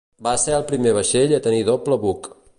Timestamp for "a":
1.39-1.43